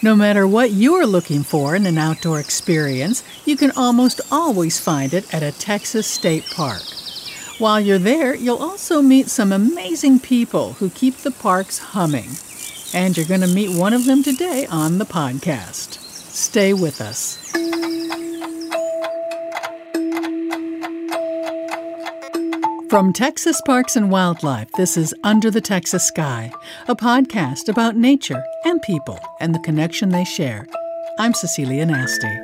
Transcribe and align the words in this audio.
No 0.00 0.14
matter 0.14 0.46
what 0.46 0.70
you're 0.70 1.06
looking 1.06 1.42
for 1.42 1.74
in 1.74 1.84
an 1.84 1.98
outdoor 1.98 2.38
experience, 2.38 3.24
you 3.44 3.56
can 3.56 3.72
almost 3.72 4.20
always 4.30 4.78
find 4.78 5.12
it 5.12 5.32
at 5.34 5.42
a 5.42 5.50
Texas 5.50 6.06
state 6.06 6.44
park. 6.54 6.82
While 7.58 7.80
you're 7.80 7.98
there, 7.98 8.32
you'll 8.32 8.62
also 8.62 9.02
meet 9.02 9.28
some 9.28 9.50
amazing 9.50 10.20
people 10.20 10.74
who 10.74 10.90
keep 10.90 11.16
the 11.16 11.32
parks 11.32 11.78
humming. 11.78 12.30
And 12.94 13.16
you're 13.16 13.26
going 13.26 13.40
to 13.40 13.48
meet 13.48 13.76
one 13.76 13.92
of 13.92 14.04
them 14.04 14.22
today 14.22 14.66
on 14.66 14.98
the 14.98 15.04
podcast. 15.04 15.98
Stay 16.30 16.72
with 16.72 17.00
us. 17.00 17.36
From 22.88 23.12
Texas 23.12 23.60
Parks 23.66 23.96
and 23.96 24.10
Wildlife, 24.10 24.72
this 24.72 24.96
is 24.96 25.14
Under 25.22 25.50
the 25.50 25.60
Texas 25.60 26.06
Sky, 26.06 26.50
a 26.88 26.96
podcast 26.96 27.68
about 27.68 27.96
nature 27.96 28.42
and 28.64 28.80
people 28.80 29.20
and 29.40 29.54
the 29.54 29.58
connection 29.58 30.08
they 30.08 30.24
share. 30.24 30.66
I'm 31.18 31.34
Cecilia 31.34 31.84
Nasti. 31.84 32.34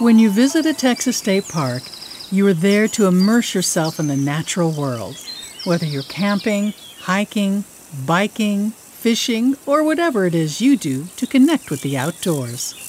When 0.00 0.18
you 0.18 0.30
visit 0.30 0.64
a 0.64 0.72
Texas 0.72 1.18
state 1.18 1.46
park, 1.46 1.82
you 2.30 2.46
are 2.46 2.54
there 2.54 2.88
to 2.88 3.06
immerse 3.06 3.54
yourself 3.54 4.00
in 4.00 4.06
the 4.06 4.16
natural 4.16 4.70
world. 4.70 5.18
Whether 5.64 5.84
you're 5.84 6.04
camping, 6.04 6.72
hiking, 7.00 7.64
biking, 8.06 8.70
fishing, 8.70 9.56
or 9.66 9.84
whatever 9.84 10.24
it 10.24 10.34
is 10.34 10.62
you 10.62 10.78
do 10.78 11.04
to 11.16 11.26
connect 11.26 11.70
with 11.70 11.82
the 11.82 11.98
outdoors. 11.98 12.83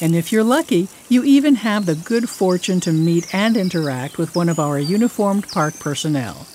And 0.00 0.14
if 0.14 0.32
you're 0.32 0.44
lucky, 0.44 0.88
you 1.08 1.22
even 1.24 1.56
have 1.56 1.86
the 1.86 1.94
good 1.94 2.28
fortune 2.28 2.80
to 2.80 2.92
meet 2.92 3.32
and 3.34 3.56
interact 3.56 4.18
with 4.18 4.34
one 4.34 4.48
of 4.48 4.58
our 4.58 4.78
uniformed 4.78 5.48
park 5.48 5.78
personnel. 5.78 6.46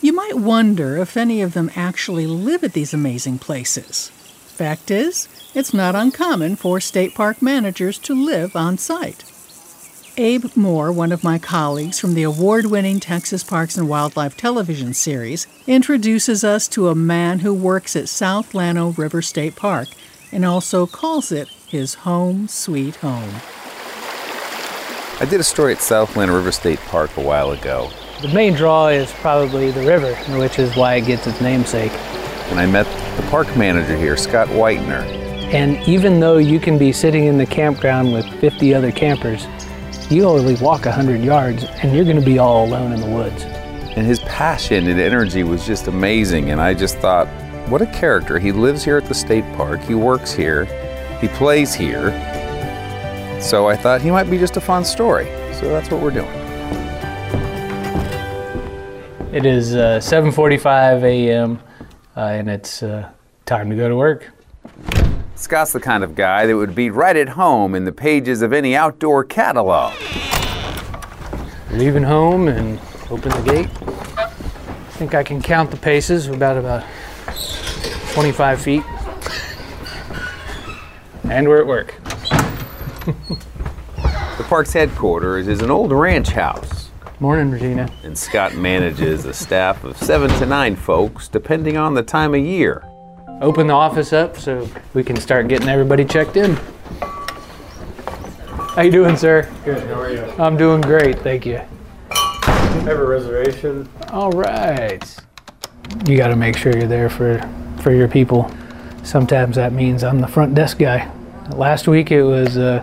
You 0.00 0.12
might 0.12 0.36
wonder 0.36 0.98
if 0.98 1.16
any 1.16 1.42
of 1.42 1.54
them 1.54 1.70
actually 1.74 2.26
live 2.26 2.62
at 2.62 2.74
these 2.74 2.94
amazing 2.94 3.38
places. 3.38 4.10
Fact 4.10 4.90
is, 4.90 5.28
it's 5.54 5.74
not 5.74 5.94
uncommon 5.94 6.56
for 6.56 6.78
state 6.78 7.14
park 7.14 7.42
managers 7.42 7.98
to 8.00 8.14
live 8.14 8.54
on 8.54 8.78
site. 8.78 9.24
Abe 10.16 10.54
Moore, 10.54 10.92
one 10.92 11.10
of 11.10 11.24
my 11.24 11.40
colleagues 11.40 11.98
from 11.98 12.14
the 12.14 12.22
award 12.22 12.66
winning 12.66 13.00
Texas 13.00 13.42
Parks 13.42 13.76
and 13.76 13.88
Wildlife 13.88 14.36
television 14.36 14.94
series, 14.94 15.48
introduces 15.66 16.44
us 16.44 16.68
to 16.68 16.88
a 16.88 16.94
man 16.94 17.40
who 17.40 17.52
works 17.52 17.96
at 17.96 18.08
South 18.08 18.54
Llano 18.54 18.90
River 18.90 19.22
State 19.22 19.56
Park 19.56 19.88
and 20.30 20.44
also 20.44 20.86
calls 20.86 21.32
it 21.32 21.48
his 21.74 21.94
home 21.94 22.46
sweet 22.46 22.94
home. 22.94 23.34
I 25.20 25.26
did 25.28 25.40
a 25.40 25.42
story 25.42 25.72
at 25.72 25.80
South 25.80 26.16
Llano 26.16 26.32
River 26.32 26.52
State 26.52 26.78
Park 26.78 27.16
a 27.16 27.20
while 27.20 27.50
ago. 27.50 27.90
The 28.22 28.28
main 28.28 28.54
draw 28.54 28.86
is 28.86 29.10
probably 29.14 29.72
the 29.72 29.84
river, 29.84 30.14
which 30.38 30.60
is 30.60 30.76
why 30.76 30.94
it 30.94 31.06
gets 31.06 31.26
its 31.26 31.40
namesake. 31.40 31.90
And 32.50 32.60
I 32.60 32.66
met 32.66 32.86
the 33.16 33.26
park 33.28 33.56
manager 33.56 33.96
here, 33.96 34.16
Scott 34.16 34.46
Whitener. 34.50 35.02
And 35.52 35.76
even 35.88 36.20
though 36.20 36.38
you 36.38 36.60
can 36.60 36.78
be 36.78 36.92
sitting 36.92 37.24
in 37.24 37.38
the 37.38 37.46
campground 37.46 38.12
with 38.12 38.24
50 38.40 38.72
other 38.72 38.92
campers, 38.92 39.44
you 40.08 40.26
only 40.26 40.54
walk 40.62 40.84
100 40.84 41.24
yards 41.24 41.64
and 41.64 41.92
you're 41.92 42.04
going 42.04 42.20
to 42.20 42.24
be 42.24 42.38
all 42.38 42.66
alone 42.66 42.92
in 42.92 43.00
the 43.00 43.10
woods. 43.10 43.42
And 43.42 44.06
his 44.06 44.20
passion 44.20 44.86
and 44.86 45.00
energy 45.00 45.42
was 45.42 45.66
just 45.66 45.88
amazing. 45.88 46.52
And 46.52 46.60
I 46.60 46.72
just 46.72 46.98
thought, 46.98 47.26
what 47.68 47.82
a 47.82 47.86
character. 47.86 48.38
He 48.38 48.52
lives 48.52 48.84
here 48.84 48.96
at 48.96 49.06
the 49.06 49.14
state 49.14 49.44
park, 49.56 49.80
he 49.80 49.96
works 49.96 50.32
here, 50.32 50.68
he 51.24 51.28
plays 51.28 51.72
here. 51.72 52.10
So 53.40 53.66
I 53.66 53.76
thought 53.76 54.02
he 54.02 54.10
might 54.10 54.30
be 54.30 54.36
just 54.36 54.58
a 54.58 54.60
fun 54.60 54.84
story. 54.84 55.24
So 55.54 55.68
that's 55.70 55.90
what 55.90 56.02
we're 56.02 56.10
doing. 56.10 56.28
It 59.32 59.46
is 59.46 59.74
uh, 59.74 60.00
7:45 60.00 61.02
a.m. 61.02 61.60
Uh, 62.14 62.20
and 62.20 62.50
it's 62.50 62.82
uh, 62.82 63.10
time 63.46 63.70
to 63.70 63.76
go 63.76 63.88
to 63.88 63.96
work. 63.96 64.30
Scott's 65.34 65.72
the 65.72 65.80
kind 65.80 66.04
of 66.04 66.14
guy 66.14 66.46
that 66.46 66.56
would 66.56 66.74
be 66.74 66.90
right 66.90 67.16
at 67.16 67.30
home 67.30 67.74
in 67.74 67.84
the 67.84 67.92
pages 67.92 68.42
of 68.42 68.52
any 68.52 68.76
outdoor 68.76 69.24
catalog. 69.24 69.94
Leaving 71.72 72.04
home 72.04 72.48
and 72.48 72.78
open 73.10 73.30
the 73.30 73.42
gate. 73.50 73.68
I 74.18 74.96
think 74.98 75.14
I 75.14 75.24
can 75.24 75.40
count 75.40 75.70
the 75.70 75.78
paces. 75.78 76.28
We're 76.28 76.36
about 76.36 76.58
about 76.58 76.84
25 78.12 78.60
feet. 78.60 78.82
And 81.24 81.48
we're 81.48 81.60
at 81.60 81.66
work. 81.66 81.94
the 84.36 84.44
park's 84.48 84.72
headquarters 84.72 85.48
is 85.48 85.62
an 85.62 85.70
old 85.70 85.90
ranch 85.90 86.28
house. 86.28 86.90
Morning, 87.20 87.50
Regina. 87.50 87.90
And 88.02 88.16
Scott 88.16 88.54
manages 88.54 89.24
a 89.24 89.32
staff 89.32 89.84
of 89.84 89.96
seven 89.96 90.28
to 90.38 90.46
nine 90.46 90.76
folks, 90.76 91.28
depending 91.28 91.76
on 91.76 91.94
the 91.94 92.02
time 92.02 92.34
of 92.34 92.40
year. 92.40 92.84
Open 93.40 93.66
the 93.66 93.72
office 93.72 94.12
up 94.12 94.36
so 94.36 94.68
we 94.92 95.02
can 95.02 95.16
start 95.16 95.48
getting 95.48 95.68
everybody 95.68 96.04
checked 96.04 96.36
in. 96.36 96.56
How 98.74 98.82
you 98.82 98.90
doing, 98.90 99.16
sir? 99.16 99.50
Good. 99.64 99.82
How 99.86 100.00
are 100.00 100.12
you? 100.12 100.22
I'm 100.38 100.56
doing 100.56 100.80
great, 100.80 101.20
thank 101.20 101.46
you. 101.46 101.60
I 102.10 102.50
have 102.84 102.98
a 102.98 103.06
reservation. 103.06 103.88
All 104.08 104.32
right. 104.32 105.16
You 106.06 106.16
got 106.16 106.28
to 106.28 106.36
make 106.36 106.56
sure 106.56 106.76
you're 106.76 106.86
there 106.86 107.08
for 107.08 107.40
for 107.80 107.92
your 107.92 108.08
people. 108.08 108.50
Sometimes 109.04 109.56
that 109.56 109.72
means 109.72 110.02
I'm 110.02 110.20
the 110.20 110.26
front 110.26 110.54
desk 110.54 110.78
guy. 110.78 111.10
Last 111.50 111.86
week 111.86 112.10
it 112.10 112.22
was 112.22 112.56
uh, 112.56 112.80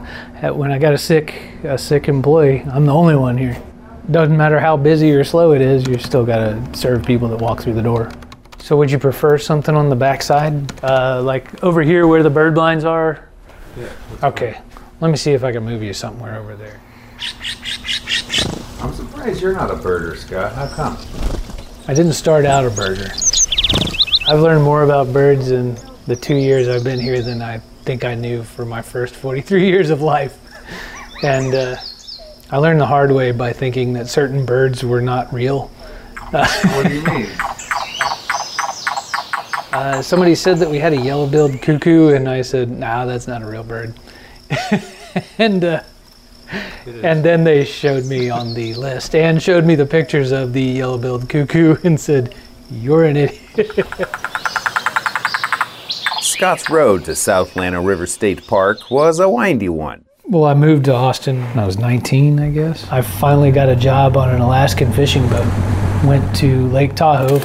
when 0.54 0.72
I 0.72 0.78
got 0.78 0.94
a 0.94 0.98
sick 0.98 1.34
a 1.64 1.78
sick 1.78 2.08
employee. 2.08 2.62
I'm 2.62 2.86
the 2.86 2.94
only 2.94 3.16
one 3.16 3.38
here. 3.38 3.62
Doesn't 4.10 4.38
matter 4.38 4.60
how 4.60 4.78
busy 4.78 5.12
or 5.12 5.24
slow 5.24 5.54
it 5.54 5.62
is, 5.62 5.88
you 5.88 5.98
still 5.98 6.26
got 6.26 6.38
to 6.38 6.78
serve 6.78 7.04
people 7.06 7.28
that 7.30 7.38
walk 7.38 7.62
through 7.62 7.74
the 7.74 7.82
door. 7.82 8.12
So 8.60 8.78
would 8.78 8.92
you 8.92 9.00
prefer 9.00 9.40
something 9.40 9.76
on 9.76 9.90
the 9.90 9.96
back 9.96 10.22
side, 10.22 10.72
uh, 10.84 11.22
like 11.24 11.64
over 11.64 11.82
here 11.82 12.06
where 12.06 12.22
the 12.22 12.30
bird 12.30 12.54
blinds 12.54 12.86
are? 12.86 13.28
Yeah. 13.78 13.90
Okay. 14.24 14.60
Let 15.00 15.10
me 15.10 15.18
see 15.18 15.32
if 15.32 15.44
I 15.44 15.52
can 15.52 15.64
move 15.64 15.82
you 15.82 15.94
somewhere 15.94 16.38
over 16.38 16.56
there. 16.56 16.80
I'm 18.80 18.94
surprised 18.94 19.42
you're 19.42 19.54
not 19.54 19.72
a 19.72 19.76
birder, 19.76 20.16
Scott. 20.16 20.54
How 20.54 20.68
come? 20.68 20.98
I 21.88 21.96
didn't 21.96 22.14
start 22.14 22.46
out 22.46 22.66
a 22.66 22.70
birder. 22.70 23.10
I've 24.28 24.40
learned 24.40 24.64
more 24.64 24.84
about 24.84 25.12
birds 25.12 25.50
in 25.50 25.76
the 26.08 26.16
two 26.16 26.36
years 26.36 26.68
I've 26.68 26.84
been 26.84 27.00
here 27.00 27.22
than 27.22 27.42
I 27.42 27.60
think 27.84 28.04
I 28.04 28.16
knew 28.16 28.44
for 28.44 28.66
my 28.66 28.82
first 28.82 29.16
43 29.16 29.66
years 29.68 29.90
of 29.90 30.02
life. 30.02 30.38
And 31.24 31.54
uh, 31.54 31.78
I 32.50 32.58
learned 32.58 32.82
the 32.82 32.88
hard 32.88 33.12
way 33.12 33.32
by 33.32 33.54
thinking 33.54 33.94
that 33.94 34.08
certain 34.08 34.46
birds 34.46 34.84
were 34.84 35.02
not 35.02 35.32
real. 35.34 35.68
what 36.32 36.88
do 36.88 36.94
you 36.94 37.04
mean? 37.04 37.30
Uh, 39.72 40.02
somebody 40.02 40.36
said 40.36 40.58
that 40.58 40.70
we 40.70 40.80
had 40.80 40.92
a 40.92 40.98
yellow-billed 40.98 41.62
cuckoo, 41.62 42.10
and 42.10 42.28
I 42.28 42.42
said, 42.42 42.70
"Nah, 42.70 43.06
that's 43.06 43.26
not 43.26 43.42
a 43.42 43.46
real 43.46 43.64
bird." 43.64 43.94
and 45.38 45.64
uh, 45.64 45.84
and 46.86 47.24
then 47.24 47.46
they 47.46 47.64
showed 47.64 48.06
me 48.06 48.30
on 48.30 48.54
the 48.54 48.74
list 48.74 49.16
and 49.16 49.42
showed 49.42 49.64
me 49.64 49.76
the 49.76 49.86
pictures 49.86 50.34
of 50.34 50.52
the 50.52 50.62
yellow-billed 50.62 51.30
cuckoo 51.30 51.78
and 51.86 51.98
said, 51.98 52.36
"You're 52.70 53.06
an 53.06 53.16
idiot." 53.16 53.88
Scott's 56.42 56.72
road 56.72 57.06
to 57.06 57.16
South 57.16 57.56
Llano 57.56 57.84
River 57.84 58.08
State 58.08 58.48
Park 58.48 58.90
was 58.90 59.20
a 59.20 59.30
windy 59.30 59.70
one. 59.70 60.06
Well, 60.24 60.46
I 60.46 60.56
moved 60.56 60.86
to 60.86 60.92
Austin 60.92 61.40
when 61.40 61.60
I 61.60 61.68
was 61.68 61.78
19, 61.78 62.40
I 62.40 62.50
guess. 62.50 62.92
I 62.92 63.04
finally 63.04 63.52
got 63.52 63.70
a 63.70 63.76
job 63.76 64.18
on 64.18 64.32
an 64.32 64.42
Alaskan 64.42 64.92
fishing 64.92 65.30
boat. 65.30 65.46
Went 66.04 66.36
to 66.38 66.68
Lake 66.70 66.96
Tahoe, 66.96 67.38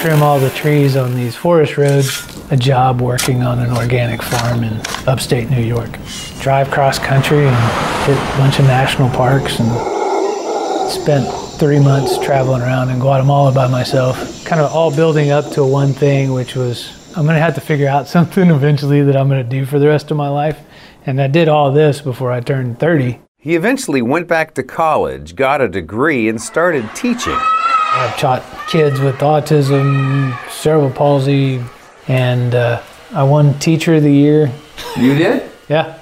trim 0.00 0.22
all 0.22 0.40
the 0.40 0.48
trees 0.56 0.96
on 0.96 1.14
these 1.14 1.36
forest 1.36 1.76
roads, 1.76 2.26
a 2.50 2.56
job 2.56 3.02
working 3.02 3.42
on 3.42 3.58
an 3.58 3.70
organic 3.70 4.22
farm 4.22 4.64
in 4.64 4.80
upstate 5.06 5.50
New 5.50 5.62
York. 5.62 5.98
Drive 6.40 6.70
cross 6.70 6.98
country 6.98 7.46
and 7.46 8.06
hit 8.06 8.16
a 8.16 8.38
bunch 8.38 8.60
of 8.60 8.64
national 8.64 9.10
parks 9.10 9.60
and 9.60 10.90
spent 10.90 11.28
three 11.58 11.80
months 11.80 12.16
traveling 12.24 12.62
around 12.62 12.88
in 12.88 12.98
Guatemala 12.98 13.52
by 13.52 13.68
myself, 13.68 14.42
kind 14.46 14.62
of 14.62 14.72
all 14.72 14.90
building 14.90 15.30
up 15.30 15.50
to 15.50 15.62
one 15.62 15.92
thing, 15.92 16.32
which 16.32 16.56
was 16.56 17.03
I'm 17.16 17.24
going 17.24 17.36
to 17.36 17.40
have 17.40 17.54
to 17.54 17.60
figure 17.60 17.88
out 17.88 18.08
something 18.16 18.50
eventually 18.50 19.02
that 19.02 19.16
I'm 19.16 19.28
going 19.28 19.42
to 19.42 19.48
do 19.48 19.64
for 19.64 19.78
the 19.78 19.88
rest 19.88 20.10
of 20.10 20.16
my 20.16 20.28
life. 20.28 20.60
And 21.06 21.20
I 21.20 21.26
did 21.26 21.48
all 21.48 21.70
this 21.70 22.00
before 22.00 22.32
I 22.32 22.40
turned 22.40 22.78
30. 22.78 23.20
He 23.38 23.54
eventually 23.54 24.00
went 24.00 24.26
back 24.26 24.54
to 24.54 24.62
college, 24.62 25.36
got 25.36 25.60
a 25.60 25.68
degree, 25.68 26.28
and 26.28 26.40
started 26.40 26.88
teaching. 26.94 27.36
I've 27.36 28.16
taught 28.16 28.42
kids 28.68 29.00
with 29.00 29.16
autism, 29.16 30.34
cerebral 30.50 30.90
palsy, 30.90 31.62
and 32.08 32.54
uh, 32.54 32.82
I 33.12 33.22
won 33.22 33.58
Teacher 33.58 33.94
of 33.94 34.02
the 34.02 34.12
Year. 34.12 34.50
You 34.96 35.14
did? 35.14 35.50
Yeah. 35.68 35.98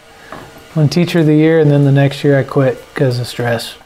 Won 0.76 0.88
Teacher 0.88 1.18
of 1.18 1.26
the 1.26 1.34
Year, 1.34 1.58
and 1.58 1.70
then 1.70 1.84
the 1.84 1.92
next 1.92 2.22
year 2.22 2.38
I 2.38 2.44
quit 2.44 2.82
because 2.94 3.18
of 3.18 3.26
stress. 3.26 3.76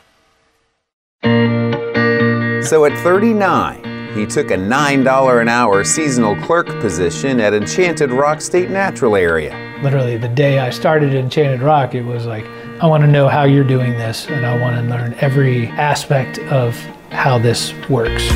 So 2.68 2.84
at 2.84 2.96
39, 3.02 3.85
he 4.16 4.24
took 4.26 4.50
a 4.50 4.56
$9 4.56 5.42
an 5.42 5.48
hour 5.48 5.84
seasonal 5.84 6.34
clerk 6.36 6.66
position 6.80 7.38
at 7.40 7.52
Enchanted 7.52 8.10
Rock 8.10 8.40
State 8.40 8.70
Natural 8.70 9.14
Area. 9.14 9.78
Literally, 9.82 10.16
the 10.16 10.28
day 10.28 10.58
I 10.58 10.70
started 10.70 11.14
Enchanted 11.14 11.60
Rock, 11.60 11.94
it 11.94 12.02
was 12.02 12.24
like, 12.24 12.46
I 12.80 12.86
want 12.86 13.02
to 13.02 13.06
know 13.06 13.28
how 13.28 13.44
you're 13.44 13.64
doing 13.64 13.92
this, 13.92 14.26
and 14.28 14.46
I 14.46 14.58
want 14.58 14.76
to 14.76 14.82
learn 14.82 15.14
every 15.20 15.66
aspect 15.68 16.38
of 16.38 16.74
how 17.10 17.38
this 17.38 17.74
works. 17.90 18.28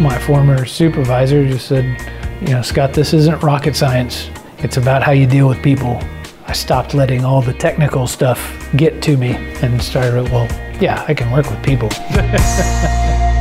My 0.00 0.18
former 0.20 0.64
supervisor 0.64 1.46
just 1.46 1.66
said, 1.66 1.84
you 2.40 2.54
know, 2.54 2.62
Scott, 2.62 2.94
this 2.94 3.12
isn't 3.12 3.42
rocket 3.42 3.74
science. 3.74 4.30
It's 4.58 4.76
about 4.76 5.02
how 5.02 5.12
you 5.12 5.26
deal 5.26 5.48
with 5.48 5.62
people. 5.62 6.00
I 6.46 6.52
stopped 6.52 6.94
letting 6.94 7.24
all 7.24 7.42
the 7.42 7.54
technical 7.54 8.06
stuff 8.06 8.68
get 8.76 9.02
to 9.02 9.16
me 9.16 9.34
and 9.62 9.82
started, 9.82 10.30
well, 10.30 10.46
yeah, 10.80 11.04
I 11.08 11.14
can 11.14 11.30
work 11.32 11.50
with 11.50 11.62
people. 11.64 11.88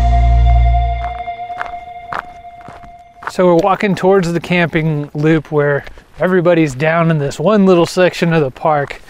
so 3.31 3.45
we're 3.45 3.63
walking 3.63 3.95
towards 3.95 4.33
the 4.33 4.41
camping 4.41 5.09
loop 5.13 5.53
where 5.53 5.85
everybody's 6.19 6.75
down 6.75 7.09
in 7.09 7.17
this 7.17 7.39
one 7.39 7.65
little 7.65 7.85
section 7.85 8.33
of 8.33 8.41
the 8.41 8.51
park 8.51 9.01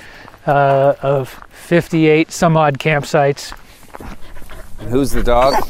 uh, 0.45 0.93
of 1.01 1.29
58 1.49 2.31
some 2.31 2.55
odd 2.55 2.77
campsites. 2.77 3.51
Who's 4.89 5.09
the 5.09 5.23
dog? 5.23 5.67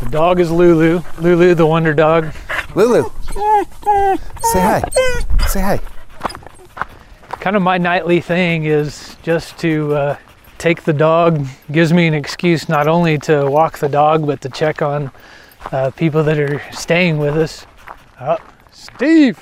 The 0.00 0.08
dog 0.10 0.40
is 0.40 0.50
Lulu. 0.50 1.00
Lulu, 1.20 1.54
the 1.54 1.64
wonder 1.64 1.94
dog. 1.94 2.34
Lulu. 2.74 3.08
Say 3.30 4.60
hi. 4.60 4.82
Say 5.46 5.60
hi. 5.60 5.80
Kind 7.38 7.54
of 7.54 7.62
my 7.62 7.78
nightly 7.78 8.20
thing 8.20 8.64
is 8.64 9.16
just 9.22 9.56
to 9.58 9.94
uh, 9.94 10.16
take 10.58 10.82
the 10.82 10.92
dog. 10.92 11.46
Gives 11.70 11.92
me 11.92 12.08
an 12.08 12.14
excuse 12.14 12.68
not 12.68 12.88
only 12.88 13.16
to 13.18 13.48
walk 13.48 13.78
the 13.78 13.88
dog, 13.88 14.26
but 14.26 14.40
to 14.40 14.48
check 14.48 14.82
on 14.82 15.12
uh, 15.70 15.92
people 15.92 16.24
that 16.24 16.40
are 16.40 16.60
staying 16.72 17.18
with 17.18 17.36
us. 17.36 17.64
Oh, 18.24 18.36
Steve. 18.70 19.36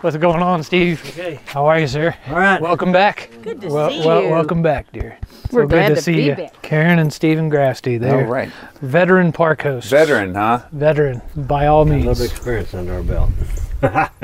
What's 0.00 0.16
going 0.18 0.40
on, 0.40 0.62
Steve? 0.62 1.02
Okay. 1.08 1.40
How 1.46 1.66
are 1.66 1.80
you, 1.80 1.88
sir? 1.88 2.14
All 2.28 2.36
right. 2.36 2.60
Welcome 2.60 2.92
back. 2.92 3.28
Good 3.42 3.60
to 3.62 3.68
Well, 3.68 3.90
see 3.90 4.06
well, 4.06 4.22
you. 4.22 4.28
welcome 4.28 4.62
back, 4.62 4.92
dear. 4.92 5.18
We're 5.50 5.62
so 5.62 5.66
glad 5.68 5.88
good 5.88 5.88
to, 5.88 5.94
to 5.96 6.00
see 6.02 6.14
be 6.16 6.22
you. 6.26 6.34
back. 6.36 6.62
Karen 6.62 7.00
and 7.00 7.12
Stephen 7.12 7.50
Grasty. 7.50 7.94
All 7.94 7.98
They're 7.98 8.24
right. 8.24 8.52
veteran 8.82 9.32
park 9.32 9.62
hosts. 9.62 9.90
Veteran, 9.90 10.32
huh? 10.36 10.62
Veteran, 10.70 11.22
by 11.34 11.66
all 11.66 11.84
means. 11.84 12.04
A 12.04 12.06
means. 12.06 12.20
little 12.20 12.32
experience 12.36 12.72
under 12.74 12.94
our 12.94 13.02
belt. 13.02 13.30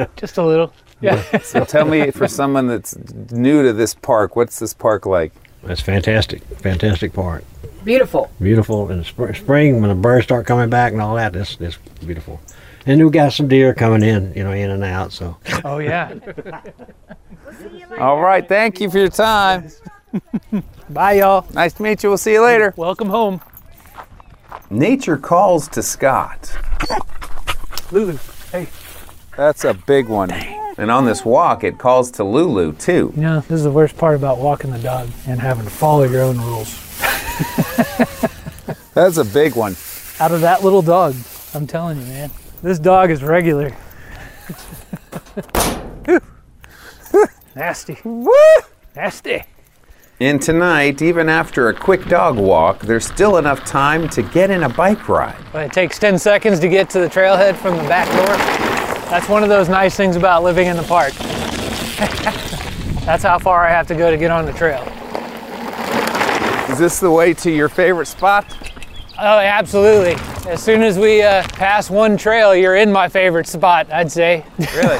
Just 0.16 0.38
a 0.38 0.44
little. 0.46 0.72
Yeah. 1.02 1.38
So 1.38 1.64
tell 1.64 1.86
me, 1.86 2.10
for 2.10 2.28
someone 2.28 2.66
that's 2.66 2.94
new 3.32 3.62
to 3.62 3.72
this 3.72 3.94
park, 3.94 4.36
what's 4.36 4.58
this 4.58 4.74
park 4.74 5.06
like? 5.06 5.32
That's 5.64 5.80
fantastic. 5.80 6.42
Fantastic 6.58 7.14
park. 7.14 7.42
Beautiful. 7.84 8.30
Beautiful 8.38 8.90
in 8.90 8.98
the 8.98 9.34
spring 9.34 9.80
when 9.80 9.88
the 9.88 9.94
birds 9.94 10.24
start 10.24 10.46
coming 10.46 10.68
back 10.68 10.92
and 10.92 11.00
all 11.00 11.14
that. 11.14 11.34
It's, 11.34 11.56
it's 11.58 11.78
beautiful. 12.04 12.38
And 12.86 13.04
we 13.04 13.10
got 13.10 13.32
some 13.32 13.48
deer 13.48 13.74
coming 13.74 14.02
in, 14.02 14.32
you 14.34 14.42
know, 14.42 14.52
in 14.52 14.70
and 14.70 14.84
out. 14.84 15.12
So 15.12 15.36
oh, 15.64 15.78
yeah. 15.78 16.14
All 17.98 18.20
right. 18.20 18.46
Thank 18.46 18.80
you 18.80 18.90
for 18.90 18.98
your 18.98 19.08
time. 19.08 19.70
Bye, 20.90 21.12
y'all. 21.14 21.46
Nice 21.52 21.74
to 21.74 21.82
meet 21.82 22.02
you. 22.02 22.08
We'll 22.08 22.18
see 22.18 22.32
you 22.32 22.42
later. 22.42 22.72
Welcome 22.76 23.08
home. 23.08 23.40
Nature 24.70 25.16
calls 25.16 25.68
to 25.68 25.82
Scott. 25.82 26.56
Lulu. 27.92 28.18
Hey. 28.52 28.68
That's 29.36 29.64
a 29.64 29.74
big 29.74 30.08
one. 30.08 30.30
And 30.32 30.90
on 30.90 31.04
this 31.04 31.24
walk, 31.24 31.62
it 31.64 31.78
calls 31.78 32.10
to 32.12 32.24
Lulu 32.24 32.72
too. 32.72 33.12
You 33.14 33.22
know, 33.22 33.40
this 33.40 33.50
is 33.50 33.64
the 33.64 33.70
worst 33.70 33.96
part 33.96 34.16
about 34.16 34.38
walking 34.38 34.70
the 34.70 34.78
dog 34.78 35.10
and 35.26 35.38
having 35.40 35.64
to 35.64 35.70
follow 35.70 36.04
your 36.04 36.22
own 36.22 36.38
rules. 36.38 36.74
That's 38.94 39.18
a 39.18 39.24
big 39.24 39.56
one. 39.56 39.76
Out 40.18 40.32
of 40.32 40.40
that 40.40 40.64
little 40.64 40.82
dog, 40.82 41.14
I'm 41.54 41.66
telling 41.66 41.98
you, 42.00 42.06
man. 42.06 42.30
This 42.62 42.78
dog 42.78 43.10
is 43.10 43.22
regular. 43.22 43.74
Nasty. 47.56 47.98
Nasty. 48.94 49.42
And 50.20 50.42
tonight, 50.42 51.00
even 51.00 51.30
after 51.30 51.70
a 51.70 51.74
quick 51.74 52.04
dog 52.04 52.36
walk, 52.36 52.80
there's 52.80 53.06
still 53.06 53.38
enough 53.38 53.64
time 53.64 54.10
to 54.10 54.22
get 54.22 54.50
in 54.50 54.64
a 54.64 54.68
bike 54.68 55.08
ride. 55.08 55.42
But 55.52 55.64
it 55.64 55.72
takes 55.72 55.98
10 55.98 56.18
seconds 56.18 56.60
to 56.60 56.68
get 56.68 56.90
to 56.90 57.00
the 57.00 57.08
trailhead 57.08 57.56
from 57.56 57.78
the 57.78 57.84
back 57.84 58.06
door. 58.08 58.36
That's 59.08 59.30
one 59.30 59.42
of 59.42 59.48
those 59.48 59.70
nice 59.70 59.96
things 59.96 60.16
about 60.16 60.42
living 60.42 60.66
in 60.66 60.76
the 60.76 60.82
park. 60.82 61.14
That's 63.06 63.22
how 63.22 63.38
far 63.38 63.66
I 63.66 63.70
have 63.70 63.86
to 63.86 63.94
go 63.94 64.10
to 64.10 64.18
get 64.18 64.30
on 64.30 64.44
the 64.44 64.52
trail. 64.52 64.82
Is 66.70 66.78
this 66.78 67.00
the 67.00 67.10
way 67.10 67.32
to 67.34 67.50
your 67.50 67.70
favorite 67.70 68.06
spot? 68.06 68.44
Oh, 69.18 69.38
absolutely. 69.38 70.16
As 70.46 70.62
soon 70.62 70.82
as 70.82 70.98
we 70.98 71.22
uh, 71.22 71.42
pass 71.48 71.90
one 71.90 72.16
trail, 72.16 72.54
you're 72.54 72.76
in 72.76 72.90
my 72.90 73.08
favorite 73.08 73.46
spot, 73.46 73.90
I'd 73.92 74.10
say. 74.10 74.44
Really? 74.74 74.98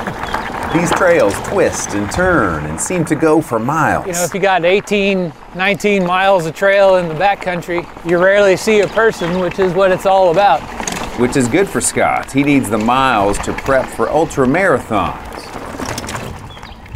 These 0.72 0.92
trails 0.92 1.34
twist 1.48 1.94
and 1.94 2.08
turn 2.12 2.64
and 2.66 2.80
seem 2.80 3.04
to 3.06 3.16
go 3.16 3.40
for 3.40 3.58
miles. 3.58 4.06
You 4.06 4.12
know, 4.12 4.22
if 4.22 4.32
you 4.32 4.38
got 4.38 4.64
18, 4.64 5.32
19 5.56 6.06
miles 6.06 6.46
of 6.46 6.54
trail 6.54 6.94
in 6.96 7.08
the 7.08 7.14
backcountry, 7.14 7.84
you 8.08 8.18
rarely 8.18 8.56
see 8.56 8.78
a 8.82 8.86
person, 8.86 9.40
which 9.40 9.58
is 9.58 9.72
what 9.72 9.90
it's 9.90 10.06
all 10.06 10.30
about. 10.30 10.60
which 11.18 11.36
is 11.36 11.48
good 11.48 11.68
for 11.68 11.80
Scott. 11.80 12.30
He 12.30 12.44
needs 12.44 12.70
the 12.70 12.78
miles 12.78 13.36
to 13.40 13.52
prep 13.52 13.84
for 13.88 14.08
ultra 14.10 14.46
marathons. 14.46 15.16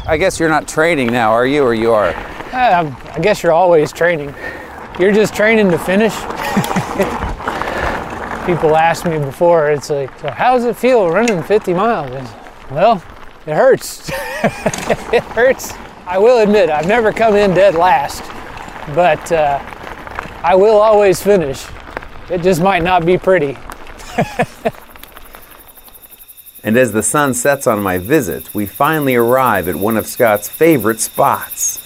I 0.06 0.16
guess 0.18 0.38
you're 0.38 0.48
not 0.48 0.68
training 0.68 1.08
now, 1.08 1.32
are 1.32 1.46
you? 1.46 1.64
Or 1.64 1.74
you 1.74 1.90
are? 1.92 2.10
Uh, 2.52 2.94
I 3.12 3.18
guess 3.20 3.42
you're 3.42 3.52
always 3.52 3.90
training. 3.92 4.32
You're 5.00 5.12
just 5.12 5.34
training 5.34 5.72
to 5.72 5.78
finish. 5.78 6.14
People 8.46 8.76
ask 8.76 9.06
me 9.06 9.18
before, 9.18 9.70
it's 9.70 9.90
like, 9.90 10.18
so 10.18 10.30
how 10.30 10.54
does 10.54 10.64
it 10.64 10.76
feel 10.76 11.10
running 11.10 11.42
50 11.42 11.72
miles? 11.72 12.30
Well, 12.70 13.02
it 13.46 13.54
hurts. 13.54 14.08
it 14.12 15.22
hurts. 15.22 15.72
I 16.06 16.18
will 16.18 16.38
admit, 16.42 16.68
I've 16.68 16.86
never 16.86 17.12
come 17.12 17.34
in 17.36 17.54
dead 17.54 17.74
last, 17.74 18.22
but 18.94 19.32
uh, 19.32 19.58
I 20.42 20.54
will 20.54 20.76
always 20.76 21.22
finish. 21.22 21.64
It 22.30 22.42
just 22.42 22.60
might 22.60 22.82
not 22.82 23.06
be 23.06 23.16
pretty. 23.16 23.56
And 26.64 26.78
as 26.78 26.92
the 26.92 27.02
sun 27.02 27.34
sets 27.34 27.66
on 27.66 27.82
my 27.82 27.98
visit, 27.98 28.54
we 28.54 28.64
finally 28.64 29.14
arrive 29.14 29.68
at 29.68 29.76
one 29.76 29.98
of 29.98 30.06
Scott's 30.06 30.48
favorite 30.48 30.98
spots. 30.98 31.76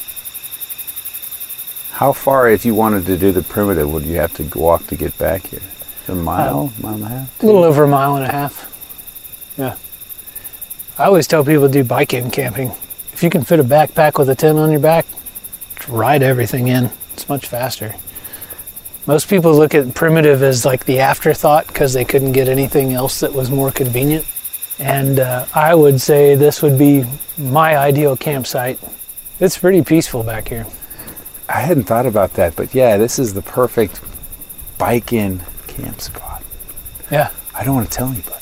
How 1.91 2.13
far, 2.13 2.49
if 2.49 2.65
you 2.65 2.77
wanted 2.77 3.05
to 3.07 3.19
do 3.19 3.33
the 3.33 3.43
primitive, 3.43 3.93
would 3.93 4.05
you 4.05 4.19
have 4.19 4.33
to 4.35 4.49
walk 4.57 4.87
to 4.87 4.95
get 4.95 5.19
back 5.19 5.49
here? 5.49 5.61
A 6.09 6.15
mile, 6.15 6.73
mile 6.81 6.95
and 6.95 7.05
a 7.05 7.09
half? 7.09 7.43
A 7.43 7.47
little 7.47 7.65
over 7.65 7.85
a 7.85 7.89
mile 7.89 8.17
and 8.17 8.25
a 8.25 8.33
half. 8.33 9.55
Yeah. 9.59 9.77
I 10.99 11.05
always 11.05 11.27
tell 11.27 11.45
people 11.45 11.67
to 11.67 11.73
do 11.73 11.85
bike 11.85 12.15
in 12.15 12.31
camping. 12.31 12.69
If 13.13 13.23
you 13.23 13.31
can 13.31 13.45
fit 13.45 13.61
a 13.61 13.65
backpack 13.65 14.19
with 14.19 14.31
a 14.31 14.35
tent 14.35 14.59
on 14.59 14.71
your 14.71 14.81
back, 14.81 15.07
ride 15.89 16.23
everything 16.23 16.69
in. 16.69 16.91
It's 17.13 17.29
much 17.29 17.47
faster. 17.47 17.95
Most 19.07 19.29
people 19.29 19.55
look 19.55 19.75
at 19.75 19.95
primitive 19.95 20.43
as 20.43 20.65
like 20.65 20.85
the 20.85 21.01
afterthought 21.01 21.67
because 21.67 21.93
they 21.93 22.05
couldn't 22.05 22.33
get 22.33 22.49
anything 22.49 22.93
else 22.93 23.21
that 23.21 23.33
was 23.33 23.51
more 23.51 23.71
convenient. 23.71 24.27
And 24.79 25.21
uh, 25.21 25.47
I 25.55 25.75
would 25.75 26.01
say 26.01 26.35
this 26.35 26.63
would 26.63 26.79
be 26.79 27.05
my 27.37 27.77
ideal 27.77 28.17
campsite. 28.17 28.79
It's 29.41 29.59
pretty 29.59 29.83
peaceful 29.83 30.23
back 30.23 30.49
here. 30.49 30.67
I 31.49 31.61
hadn't 31.61 31.85
thought 31.85 32.07
about 32.07 32.35
that, 32.35 32.55
but 32.57 32.75
yeah, 32.75 32.97
this 32.97 33.19
is 33.19 33.35
the 33.35 33.43
perfect 33.43 34.01
bike 34.79 35.13
in 35.13 35.41
Yeah. 37.11 37.31
I 37.55 37.65
don't 37.65 37.75
want 37.75 37.91
to 37.91 37.97
tell 37.97 38.09
anybody. 38.09 38.39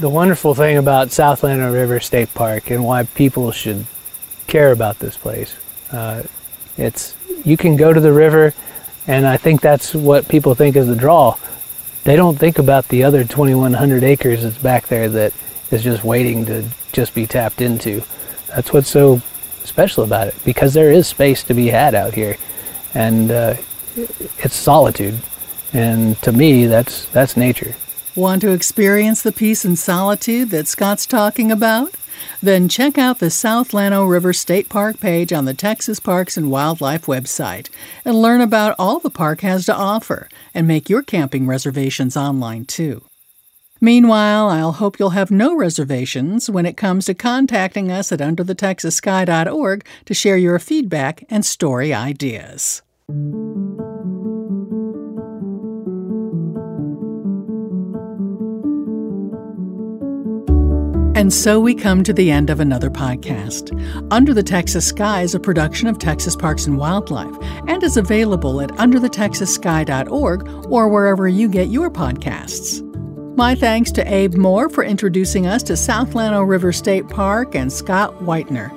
the 0.00 0.08
wonderful 0.08 0.54
thing 0.54 0.78
about 0.78 1.10
South 1.10 1.42
Llano 1.42 1.70
River 1.70 2.00
State 2.00 2.32
Park 2.32 2.70
and 2.70 2.82
why 2.82 3.02
people 3.02 3.52
should 3.52 3.84
care 4.46 4.72
about 4.72 4.98
this 4.98 5.16
place. 5.16 5.54
Uh, 5.92 6.22
it's 6.78 7.14
you 7.44 7.58
can 7.58 7.76
go 7.76 7.92
to 7.92 8.00
the 8.00 8.12
river, 8.12 8.54
and 9.06 9.26
I 9.26 9.36
think 9.36 9.60
that's 9.60 9.94
what 9.94 10.26
people 10.26 10.54
think 10.54 10.74
is 10.76 10.86
the 10.86 10.96
draw. 10.96 11.36
They 12.04 12.16
don't 12.16 12.38
think 12.38 12.58
about 12.58 12.88
the 12.88 13.04
other 13.04 13.24
2,100 13.24 14.02
acres 14.02 14.42
that's 14.42 14.56
back 14.56 14.86
there 14.86 15.08
that 15.10 15.34
is 15.70 15.82
just 15.82 16.02
waiting 16.02 16.46
to 16.46 16.64
just 16.92 17.14
be 17.14 17.26
tapped 17.26 17.60
into. 17.60 18.02
That's 18.48 18.72
what's 18.72 18.88
so 18.88 19.20
special 19.64 20.04
about 20.04 20.28
it 20.28 20.34
because 20.44 20.74
there 20.74 20.90
is 20.90 21.06
space 21.06 21.42
to 21.44 21.54
be 21.54 21.68
had 21.68 21.94
out 21.94 22.14
here, 22.14 22.36
and 22.94 23.30
uh, 23.30 23.56
it's 23.96 24.56
solitude. 24.56 25.20
And 25.72 26.20
to 26.22 26.32
me, 26.32 26.66
that's 26.66 27.06
that's 27.06 27.36
nature. 27.36 27.76
Want 28.16 28.42
to 28.42 28.50
experience 28.50 29.22
the 29.22 29.32
peace 29.32 29.64
and 29.64 29.78
solitude 29.78 30.50
that 30.50 30.66
Scott's 30.66 31.06
talking 31.06 31.52
about? 31.52 31.94
Then 32.42 32.68
check 32.68 32.98
out 32.98 33.18
the 33.18 33.30
South 33.30 33.72
Llano 33.72 34.04
River 34.04 34.32
State 34.32 34.68
Park 34.68 35.00
page 35.00 35.32
on 35.32 35.44
the 35.44 35.54
Texas 35.54 36.00
Parks 36.00 36.36
and 36.36 36.50
Wildlife 36.50 37.06
website 37.06 37.68
and 38.04 38.20
learn 38.20 38.40
about 38.40 38.74
all 38.78 38.98
the 38.98 39.10
park 39.10 39.42
has 39.42 39.66
to 39.66 39.74
offer 39.74 40.28
and 40.54 40.66
make 40.66 40.90
your 40.90 41.02
camping 41.02 41.46
reservations 41.46 42.16
online 42.16 42.64
too. 42.64 43.09
Meanwhile, 43.80 44.48
I'll 44.48 44.72
hope 44.72 44.98
you'll 44.98 45.10
have 45.10 45.30
no 45.30 45.56
reservations 45.56 46.50
when 46.50 46.66
it 46.66 46.76
comes 46.76 47.06
to 47.06 47.14
contacting 47.14 47.90
us 47.90 48.12
at 48.12 48.20
underthetexassky.org 48.20 49.86
to 50.04 50.14
share 50.14 50.36
your 50.36 50.58
feedback 50.58 51.24
and 51.30 51.44
story 51.44 51.94
ideas. 51.94 52.82
And 61.16 61.32
so 61.34 61.60
we 61.60 61.74
come 61.74 62.02
to 62.04 62.14
the 62.14 62.30
end 62.30 62.48
of 62.48 62.60
another 62.60 62.88
podcast. 62.88 63.70
Under 64.10 64.32
the 64.32 64.42
Texas 64.42 64.86
Sky 64.86 65.20
is 65.22 65.34
a 65.34 65.40
production 65.40 65.86
of 65.86 65.98
Texas 65.98 66.34
Parks 66.34 66.66
and 66.66 66.78
Wildlife 66.78 67.36
and 67.68 67.82
is 67.82 67.98
available 67.98 68.60
at 68.62 68.70
underthetexassky.org 68.70 70.66
or 70.70 70.88
wherever 70.88 71.28
you 71.28 71.48
get 71.48 71.68
your 71.68 71.90
podcasts. 71.90 72.89
My 73.40 73.54
thanks 73.54 73.90
to 73.92 74.02
Abe 74.02 74.34
Moore 74.34 74.68
for 74.68 74.84
introducing 74.84 75.46
us 75.46 75.62
to 75.62 75.74
South 75.74 76.14
Llano 76.14 76.42
River 76.42 76.74
State 76.74 77.08
Park 77.08 77.54
and 77.54 77.72
Scott 77.72 78.14
Whitener. 78.18 78.70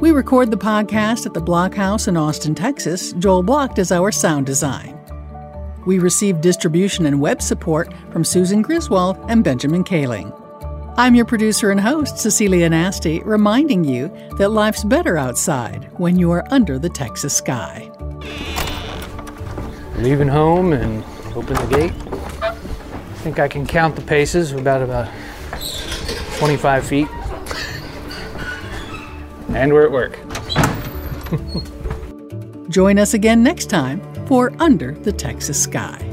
We 0.00 0.10
record 0.10 0.50
the 0.50 0.56
podcast 0.56 1.26
at 1.26 1.34
the 1.34 1.42
Blockhouse 1.42 2.08
in 2.08 2.16
Austin, 2.16 2.54
Texas. 2.54 3.12
Joel 3.18 3.42
Block 3.42 3.74
does 3.74 3.92
our 3.92 4.10
sound 4.10 4.46
design. 4.46 4.98
We 5.84 5.98
receive 5.98 6.40
distribution 6.40 7.04
and 7.04 7.20
web 7.20 7.42
support 7.42 7.92
from 8.10 8.24
Susan 8.24 8.62
Griswold 8.62 9.18
and 9.28 9.44
Benjamin 9.44 9.84
Kaling. 9.84 10.32
I'm 10.96 11.14
your 11.14 11.26
producer 11.26 11.70
and 11.70 11.78
host, 11.78 12.16
Cecilia 12.16 12.70
Nasti, 12.70 13.22
reminding 13.26 13.84
you 13.84 14.08
that 14.38 14.48
life's 14.48 14.82
better 14.82 15.18
outside 15.18 15.90
when 15.98 16.18
you 16.18 16.30
are 16.30 16.50
under 16.50 16.78
the 16.78 16.88
Texas 16.88 17.36
sky. 17.36 17.90
Leaving 19.96 20.28
home 20.28 20.72
and 20.72 21.04
open 21.36 21.54
the 21.54 21.76
gate. 21.76 22.19
I 23.20 23.22
think 23.22 23.38
I 23.38 23.48
can 23.48 23.66
count 23.66 23.96
the 23.96 24.00
paces, 24.00 24.52
about 24.52 24.80
about 24.80 25.12
25 26.38 26.86
feet. 26.86 27.06
and 29.50 29.70
we're 29.70 29.84
at 29.84 29.92
work. 29.92 30.18
Join 32.70 32.98
us 32.98 33.12
again 33.12 33.42
next 33.42 33.66
time 33.66 34.00
for 34.24 34.54
Under 34.58 34.92
the 34.92 35.12
Texas 35.12 35.62
Sky. 35.62 36.09